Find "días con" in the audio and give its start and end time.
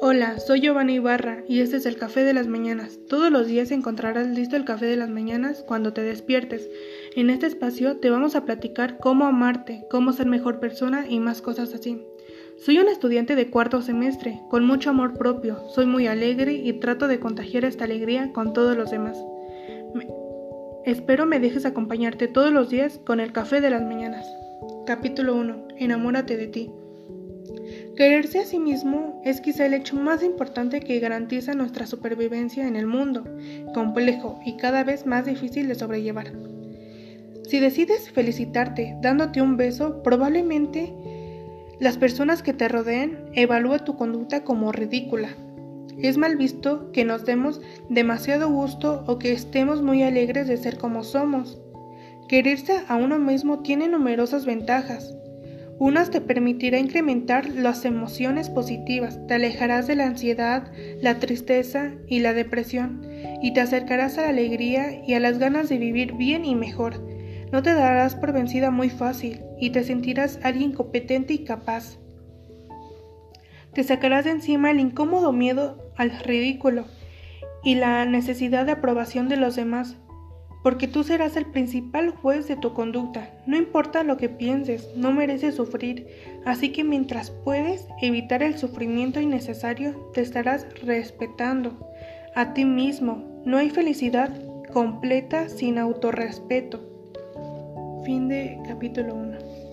22.70-23.18